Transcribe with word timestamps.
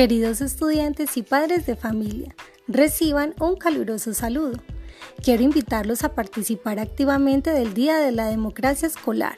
Queridos 0.00 0.40
estudiantes 0.40 1.18
y 1.18 1.22
padres 1.22 1.66
de 1.66 1.76
familia, 1.76 2.34
reciban 2.66 3.34
un 3.38 3.56
caluroso 3.56 4.14
saludo. 4.14 4.58
Quiero 5.22 5.42
invitarlos 5.42 6.04
a 6.04 6.14
participar 6.14 6.78
activamente 6.78 7.50
del 7.50 7.74
Día 7.74 7.98
de 7.98 8.10
la 8.10 8.28
Democracia 8.28 8.88
Escolar. 8.88 9.36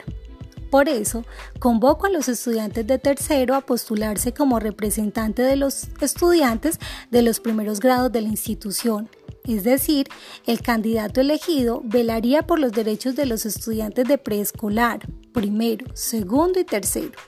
Por 0.70 0.88
eso, 0.88 1.24
convoco 1.58 2.06
a 2.06 2.10
los 2.10 2.28
estudiantes 2.28 2.86
de 2.86 3.00
tercero 3.00 3.56
a 3.56 3.62
postularse 3.62 4.32
como 4.32 4.60
representante 4.60 5.42
de 5.42 5.56
los 5.56 5.88
estudiantes 6.00 6.78
de 7.10 7.22
los 7.22 7.40
primeros 7.40 7.80
grados 7.80 8.12
de 8.12 8.20
la 8.20 8.28
institución. 8.28 9.10
Es 9.48 9.64
decir, 9.64 10.06
el 10.46 10.62
candidato 10.62 11.20
elegido 11.20 11.82
velaría 11.82 12.46
por 12.46 12.60
los 12.60 12.70
derechos 12.70 13.16
de 13.16 13.26
los 13.26 13.46
estudiantes 13.46 14.06
de 14.06 14.16
preescolar, 14.16 15.00
primero, 15.32 15.86
segundo 15.94 16.60
y 16.60 16.64
tercero. 16.64 17.18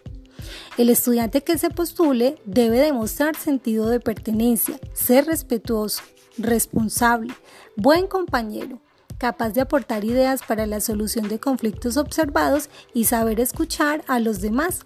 El 0.76 0.90
estudiante 0.90 1.43
que 1.43 1.58
se 1.58 1.71
postule 1.71 2.36
debe 2.44 2.79
demostrar 2.81 3.36
sentido 3.36 3.89
de 3.89 4.00
pertenencia, 4.00 4.79
ser 4.93 5.26
respetuoso, 5.26 6.03
responsable, 6.39 7.32
buen 7.76 8.07
compañero, 8.07 8.81
capaz 9.18 9.50
de 9.50 9.61
aportar 9.61 10.04
ideas 10.04 10.40
para 10.46 10.67
la 10.67 10.81
solución 10.81 11.29
de 11.29 11.39
conflictos 11.39 11.96
observados 11.96 12.68
y 12.93 13.04
saber 13.04 13.40
escuchar 13.40 14.04
a 14.09 14.21
los 14.21 14.40
demás. 14.40 14.81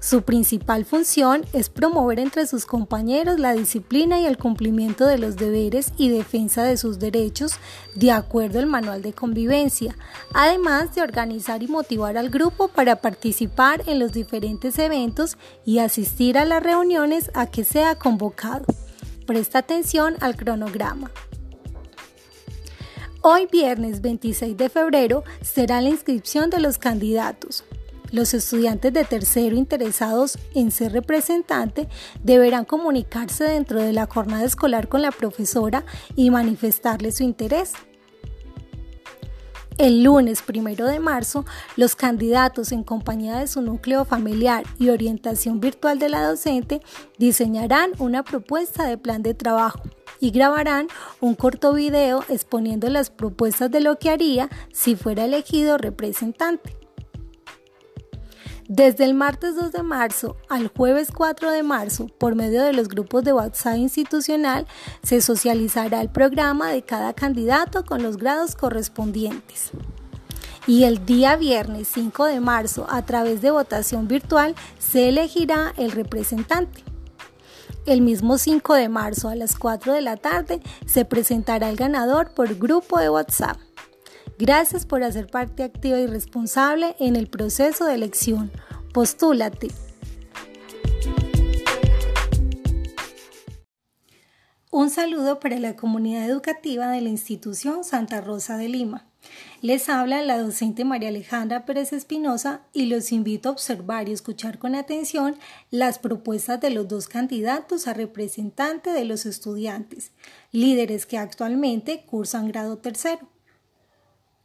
Su 0.00 0.22
principal 0.22 0.84
función 0.84 1.44
es 1.52 1.70
promover 1.70 2.20
entre 2.20 2.46
sus 2.46 2.66
compañeros 2.66 3.40
la 3.40 3.52
disciplina 3.52 4.20
y 4.20 4.26
el 4.26 4.38
cumplimiento 4.38 5.06
de 5.06 5.18
los 5.18 5.36
deberes 5.36 5.92
y 5.98 6.08
defensa 6.08 6.62
de 6.62 6.76
sus 6.76 7.00
derechos 7.00 7.54
de 7.96 8.12
acuerdo 8.12 8.60
al 8.60 8.66
manual 8.66 9.02
de 9.02 9.12
convivencia, 9.12 9.96
además 10.32 10.94
de 10.94 11.02
organizar 11.02 11.64
y 11.64 11.66
motivar 11.66 12.16
al 12.16 12.30
grupo 12.30 12.68
para 12.68 12.96
participar 12.96 13.82
en 13.86 13.98
los 13.98 14.12
diferentes 14.12 14.78
eventos 14.78 15.36
y 15.64 15.80
asistir 15.80 16.38
a 16.38 16.44
las 16.44 16.62
reuniones 16.62 17.32
a 17.34 17.46
que 17.46 17.64
sea 17.64 17.96
convocado. 17.96 18.66
Presta 19.26 19.58
atención 19.58 20.14
al 20.20 20.36
cronograma. 20.36 21.10
Hoy 23.20 23.48
viernes 23.50 24.00
26 24.00 24.56
de 24.56 24.68
febrero 24.68 25.24
será 25.42 25.80
la 25.80 25.88
inscripción 25.88 26.50
de 26.50 26.60
los 26.60 26.78
candidatos. 26.78 27.64
Los 28.10 28.32
estudiantes 28.32 28.92
de 28.92 29.04
tercero 29.04 29.56
interesados 29.56 30.38
en 30.54 30.70
ser 30.70 30.92
representante 30.92 31.88
deberán 32.22 32.64
comunicarse 32.64 33.44
dentro 33.44 33.82
de 33.82 33.92
la 33.92 34.06
jornada 34.06 34.44
escolar 34.44 34.88
con 34.88 35.02
la 35.02 35.10
profesora 35.10 35.84
y 36.16 36.30
manifestarle 36.30 37.12
su 37.12 37.22
interés. 37.22 37.72
El 39.76 40.02
lunes 40.02 40.42
primero 40.42 40.86
de 40.86 40.98
marzo, 40.98 41.44
los 41.76 41.94
candidatos 41.94 42.72
en 42.72 42.82
compañía 42.82 43.36
de 43.38 43.46
su 43.46 43.62
núcleo 43.62 44.04
familiar 44.04 44.64
y 44.78 44.88
orientación 44.88 45.60
virtual 45.60 46.00
de 46.00 46.08
la 46.08 46.26
docente 46.26 46.80
diseñarán 47.16 47.92
una 47.98 48.24
propuesta 48.24 48.84
de 48.86 48.98
plan 48.98 49.22
de 49.22 49.34
trabajo 49.34 49.82
y 50.18 50.30
grabarán 50.32 50.88
un 51.20 51.36
corto 51.36 51.74
video 51.74 52.24
exponiendo 52.28 52.88
las 52.88 53.10
propuestas 53.10 53.70
de 53.70 53.80
lo 53.80 54.00
que 54.00 54.10
haría 54.10 54.48
si 54.72 54.96
fuera 54.96 55.26
elegido 55.26 55.78
representante. 55.78 56.77
Desde 58.68 59.06
el 59.06 59.14
martes 59.14 59.56
2 59.56 59.72
de 59.72 59.82
marzo 59.82 60.36
al 60.50 60.68
jueves 60.68 61.08
4 61.10 61.52
de 61.52 61.62
marzo, 61.62 62.06
por 62.18 62.34
medio 62.34 62.62
de 62.62 62.74
los 62.74 62.88
grupos 62.88 63.24
de 63.24 63.32
WhatsApp 63.32 63.78
institucional, 63.78 64.66
se 65.02 65.22
socializará 65.22 66.02
el 66.02 66.10
programa 66.10 66.68
de 66.68 66.82
cada 66.82 67.14
candidato 67.14 67.86
con 67.86 68.02
los 68.02 68.18
grados 68.18 68.54
correspondientes. 68.56 69.70
Y 70.66 70.84
el 70.84 71.06
día 71.06 71.36
viernes 71.36 71.88
5 71.94 72.26
de 72.26 72.40
marzo, 72.40 72.86
a 72.90 73.06
través 73.06 73.40
de 73.40 73.50
votación 73.50 74.06
virtual, 74.06 74.54
se 74.78 75.08
elegirá 75.08 75.72
el 75.78 75.90
representante. 75.90 76.84
El 77.86 78.02
mismo 78.02 78.36
5 78.36 78.74
de 78.74 78.90
marzo 78.90 79.30
a 79.30 79.34
las 79.34 79.56
4 79.56 79.94
de 79.94 80.02
la 80.02 80.18
tarde 80.18 80.60
se 80.84 81.06
presentará 81.06 81.70
el 81.70 81.76
ganador 81.76 82.34
por 82.34 82.54
grupo 82.56 82.98
de 82.98 83.08
WhatsApp. 83.08 83.56
Gracias 84.38 84.86
por 84.86 85.02
hacer 85.02 85.26
parte 85.26 85.64
activa 85.64 85.98
y 85.98 86.06
responsable 86.06 86.94
en 87.00 87.16
el 87.16 87.26
proceso 87.26 87.84
de 87.84 87.94
elección. 87.94 88.52
Postúlate. 88.94 89.66
Un 94.70 94.90
saludo 94.90 95.40
para 95.40 95.58
la 95.58 95.74
comunidad 95.74 96.24
educativa 96.24 96.88
de 96.88 97.00
la 97.00 97.08
institución 97.08 97.82
Santa 97.82 98.20
Rosa 98.20 98.56
de 98.56 98.68
Lima. 98.68 99.06
Les 99.60 99.88
habla 99.88 100.22
la 100.22 100.38
docente 100.38 100.84
María 100.84 101.08
Alejandra 101.08 101.66
Pérez 101.66 101.92
Espinosa 101.92 102.62
y 102.72 102.86
los 102.86 103.10
invito 103.10 103.48
a 103.48 103.52
observar 103.52 104.08
y 104.08 104.12
escuchar 104.12 104.60
con 104.60 104.76
atención 104.76 105.34
las 105.72 105.98
propuestas 105.98 106.60
de 106.60 106.70
los 106.70 106.86
dos 106.86 107.08
candidatos 107.08 107.88
a 107.88 107.92
representante 107.92 108.90
de 108.90 109.04
los 109.04 109.26
estudiantes, 109.26 110.12
líderes 110.52 111.06
que 111.06 111.18
actualmente 111.18 112.04
cursan 112.06 112.46
grado 112.46 112.78
tercero. 112.78 113.28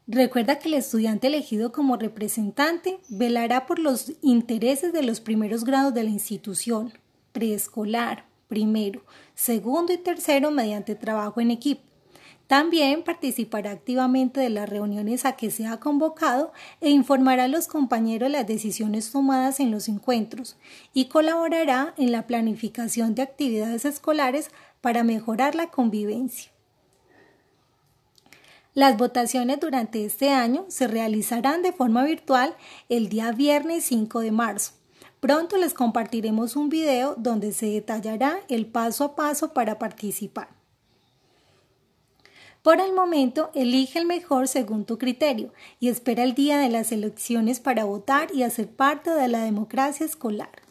Recuerda 0.08 0.60
que 0.60 0.68
el 0.68 0.74
estudiante 0.74 1.28
elegido 1.28 1.72
como 1.72 1.96
representante 1.96 3.00
velará 3.08 3.66
por 3.66 3.80
los 3.80 4.12
intereses 4.22 4.92
de 4.92 5.02
los 5.02 5.22
primeros 5.22 5.64
grados 5.64 5.94
de 5.94 6.04
la 6.04 6.10
institución, 6.10 6.92
preescolar, 7.32 8.26
primero, 8.50 9.02
segundo 9.34 9.94
y 9.94 9.98
tercero 9.98 10.52
mediante 10.52 10.96
trabajo 10.96 11.40
en 11.40 11.52
equipo. 11.52 11.84
También 12.48 13.04
participará 13.04 13.72
activamente 13.72 14.42
de 14.42 14.50
las 14.50 14.70
reuniones 14.70 15.24
a 15.24 15.38
que 15.38 15.50
se 15.50 15.66
ha 15.66 15.80
convocado 15.80 16.52
e 16.82 16.90
informará 16.90 17.46
a 17.46 17.48
los 17.48 17.68
compañeros 17.68 18.30
las 18.30 18.46
decisiones 18.46 19.10
tomadas 19.10 19.62
en 19.62 19.72
los 19.72 19.88
encuentros 19.88 20.58
y 20.94 21.06
colaborará 21.06 21.94
en 21.98 22.12
la 22.12 22.28
planificación 22.28 23.16
de 23.16 23.22
actividades 23.22 23.86
escolares 23.86 24.52
para 24.82 25.04
mejorar 25.04 25.56
la 25.56 25.72
convivencia. 25.72 26.53
Las 28.76 28.98
votaciones 28.98 29.60
durante 29.60 30.04
este 30.04 30.32
año 30.32 30.66
se 30.68 30.88
realizarán 30.88 31.62
de 31.62 31.74
forma 31.74 32.04
virtual 32.04 32.56
el 32.90 33.08
día 33.08 33.32
viernes 33.32 33.84
5 33.84 34.22
de 34.22 34.32
marzo. 34.32 34.72
Pronto 35.20 35.58
les 35.58 35.76
compartiremos 35.76 36.56
un 36.56 36.70
video 36.70 37.14
donde 37.16 37.52
se 37.52 37.68
detallará 37.68 38.40
el 38.50 38.66
paso 38.66 39.04
a 39.04 39.16
paso 39.16 39.54
para 39.54 39.78
participar. 39.78 40.48
Por 42.64 42.80
el 42.80 42.94
momento, 42.94 43.52
elige 43.54 44.00
el 44.00 44.08
mejor 44.08 44.48
según 44.48 44.86
tu 44.86 44.98
criterio 44.98 45.54
y 45.80 45.90
espera 45.90 46.24
el 46.24 46.34
día 46.34 46.58
de 46.58 46.70
las 46.70 46.92
elecciones 46.92 47.60
para 47.60 47.84
votar 47.84 48.34
y 48.34 48.42
hacer 48.42 48.70
parte 48.70 49.12
de 49.12 49.28
la 49.28 49.44
democracia 49.44 50.04
escolar. 50.04 50.63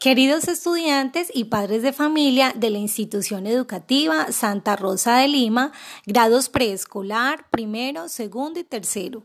Queridos 0.00 0.46
estudiantes 0.46 1.30
y 1.32 1.44
padres 1.44 1.82
de 1.82 1.92
familia 1.92 2.52
de 2.54 2.68
la 2.68 2.78
institución 2.78 3.46
educativa 3.46 4.30
Santa 4.30 4.76
Rosa 4.76 5.16
de 5.18 5.28
Lima, 5.28 5.72
grados 6.04 6.50
preescolar, 6.50 7.48
primero, 7.50 8.08
segundo 8.08 8.60
y 8.60 8.64
tercero, 8.64 9.22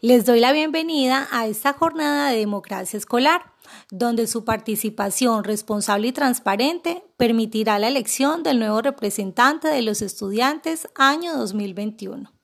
les 0.00 0.24
doy 0.24 0.38
la 0.38 0.52
bienvenida 0.52 1.28
a 1.32 1.46
esta 1.48 1.72
jornada 1.72 2.30
de 2.30 2.38
democracia 2.38 2.96
escolar, 2.96 3.52
donde 3.90 4.28
su 4.28 4.44
participación 4.44 5.42
responsable 5.42 6.08
y 6.08 6.12
transparente 6.12 7.04
permitirá 7.16 7.80
la 7.80 7.88
elección 7.88 8.44
del 8.44 8.60
nuevo 8.60 8.80
representante 8.80 9.68
de 9.68 9.82
los 9.82 10.02
estudiantes 10.02 10.88
año 10.94 11.36
2021. 11.36 12.41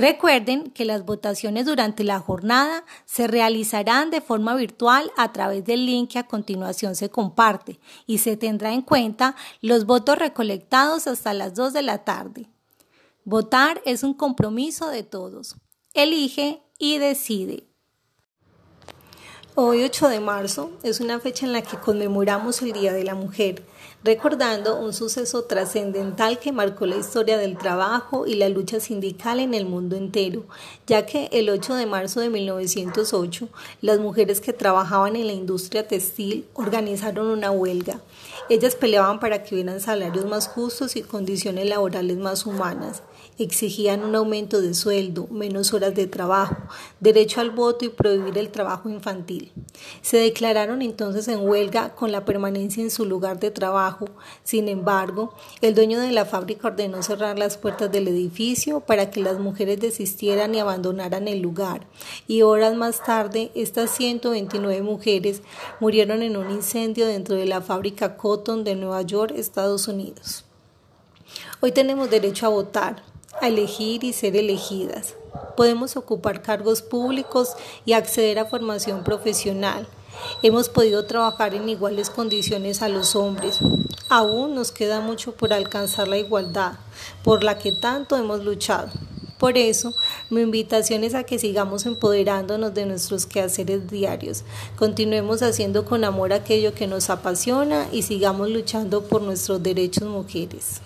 Recuerden 0.00 0.70
que 0.70 0.86
las 0.86 1.04
votaciones 1.04 1.66
durante 1.66 2.04
la 2.04 2.20
jornada 2.20 2.86
se 3.04 3.26
realizarán 3.26 4.08
de 4.08 4.22
forma 4.22 4.54
virtual 4.54 5.12
a 5.18 5.30
través 5.30 5.62
del 5.66 5.84
link 5.84 6.12
que 6.12 6.18
a 6.18 6.26
continuación 6.26 6.96
se 6.96 7.10
comparte 7.10 7.78
y 8.06 8.16
se 8.16 8.38
tendrá 8.38 8.72
en 8.72 8.80
cuenta 8.80 9.36
los 9.60 9.84
votos 9.84 10.18
recolectados 10.18 11.06
hasta 11.06 11.34
las 11.34 11.52
2 11.52 11.74
de 11.74 11.82
la 11.82 11.98
tarde. 11.98 12.48
Votar 13.24 13.82
es 13.84 14.02
un 14.02 14.14
compromiso 14.14 14.88
de 14.88 15.02
todos. 15.02 15.56
Elige 15.92 16.62
y 16.78 16.96
decide. 16.96 17.69
Hoy 19.62 19.82
8 19.82 20.08
de 20.08 20.20
marzo 20.20 20.70
es 20.82 21.00
una 21.00 21.20
fecha 21.20 21.44
en 21.44 21.52
la 21.52 21.60
que 21.60 21.76
conmemoramos 21.76 22.62
el 22.62 22.72
Día 22.72 22.94
de 22.94 23.04
la 23.04 23.14
Mujer 23.14 23.62
recordando 24.02 24.78
un 24.78 24.94
suceso 24.94 25.44
trascendental 25.44 26.38
que 26.38 26.52
marcó 26.52 26.86
la 26.86 26.96
historia 26.96 27.36
del 27.36 27.58
trabajo 27.58 28.26
y 28.26 28.34
la 28.34 28.48
lucha 28.48 28.80
sindical 28.80 29.40
en 29.40 29.52
el 29.52 29.66
mundo 29.66 29.96
entero, 29.96 30.44
ya 30.86 31.04
que 31.04 31.28
el 31.32 31.50
8 31.50 31.74
de 31.74 31.86
marzo 31.86 32.20
de 32.20 32.30
1908 32.30 33.48
las 33.82 33.98
mujeres 33.98 34.40
que 34.40 34.54
trabajaban 34.54 35.16
en 35.16 35.26
la 35.26 35.34
industria 35.34 35.86
textil 35.86 36.46
organizaron 36.54 37.26
una 37.26 37.50
huelga. 37.50 38.00
Ellas 38.48 38.74
peleaban 38.74 39.20
para 39.20 39.42
que 39.42 39.54
hubieran 39.54 39.80
salarios 39.80 40.24
más 40.24 40.48
justos 40.48 40.96
y 40.96 41.02
condiciones 41.02 41.68
laborales 41.68 42.16
más 42.16 42.46
humanas. 42.46 43.02
Exigían 43.38 44.04
un 44.04 44.14
aumento 44.14 44.60
de 44.60 44.74
sueldo, 44.74 45.26
menos 45.30 45.72
horas 45.72 45.94
de 45.94 46.06
trabajo, 46.06 46.56
derecho 47.00 47.40
al 47.40 47.50
voto 47.50 47.84
y 47.84 47.88
prohibir 47.88 48.36
el 48.38 48.50
trabajo 48.50 48.88
infantil. 48.88 49.52
Se 50.02 50.18
declararon 50.18 50.82
entonces 50.82 51.28
en 51.28 51.40
huelga 51.40 51.94
con 51.94 52.12
la 52.12 52.24
permanencia 52.24 52.82
en 52.82 52.90
su 52.90 53.04
lugar 53.04 53.40
de 53.40 53.50
trabajo. 53.50 54.06
Sin 54.44 54.68
embargo, 54.68 55.34
el 55.60 55.74
dueño 55.74 56.00
de 56.00 56.12
la 56.12 56.24
fábrica 56.24 56.68
ordenó 56.68 57.02
cerrar 57.02 57.38
las 57.38 57.56
puertas 57.56 57.90
del 57.90 58.08
edificio 58.08 58.80
para 58.80 59.10
que 59.10 59.20
las 59.20 59.38
mujeres 59.38 59.80
desistieran 59.80 60.54
y 60.54 60.60
abandonaran 60.60 61.28
el 61.28 61.40
lugar. 61.40 61.86
Y 62.26 62.42
horas 62.42 62.74
más 62.74 63.02
tarde, 63.04 63.50
estas 63.54 63.90
129 63.90 64.82
mujeres 64.82 65.42
murieron 65.80 66.22
en 66.22 66.36
un 66.36 66.50
incendio 66.50 67.06
dentro 67.06 67.36
de 67.36 67.46
la 67.46 67.60
fábrica 67.60 68.16
Cotton 68.16 68.64
de 68.64 68.74
Nueva 68.74 69.02
York, 69.02 69.32
Estados 69.36 69.88
Unidos. 69.88 70.44
Hoy 71.60 71.72
tenemos 71.72 72.10
derecho 72.10 72.46
a 72.46 72.48
votar, 72.48 73.02
a 73.40 73.48
elegir 73.48 74.04
y 74.04 74.12
ser 74.12 74.36
elegidas. 74.36 75.14
Podemos 75.56 75.96
ocupar 75.96 76.42
cargos 76.42 76.82
públicos 76.82 77.50
y 77.84 77.92
acceder 77.92 78.38
a 78.38 78.46
formación 78.46 79.04
profesional. 79.04 79.86
Hemos 80.42 80.68
podido 80.68 81.06
trabajar 81.06 81.54
en 81.54 81.68
iguales 81.68 82.10
condiciones 82.10 82.82
a 82.82 82.88
los 82.88 83.16
hombres. 83.16 83.58
Aún 84.08 84.54
nos 84.54 84.72
queda 84.72 85.00
mucho 85.00 85.32
por 85.32 85.52
alcanzar 85.52 86.08
la 86.08 86.18
igualdad, 86.18 86.72
por 87.22 87.44
la 87.44 87.58
que 87.58 87.72
tanto 87.72 88.16
hemos 88.16 88.44
luchado. 88.44 88.90
Por 89.38 89.56
eso, 89.56 89.94
mi 90.28 90.42
invitación 90.42 91.02
es 91.02 91.14
a 91.14 91.24
que 91.24 91.38
sigamos 91.38 91.86
empoderándonos 91.86 92.74
de 92.74 92.84
nuestros 92.84 93.24
quehaceres 93.24 93.90
diarios, 93.90 94.44
continuemos 94.76 95.40
haciendo 95.40 95.86
con 95.86 96.04
amor 96.04 96.34
aquello 96.34 96.74
que 96.74 96.86
nos 96.86 97.08
apasiona 97.08 97.86
y 97.90 98.02
sigamos 98.02 98.50
luchando 98.50 99.02
por 99.04 99.22
nuestros 99.22 99.62
derechos 99.62 100.06
mujeres. 100.06 100.82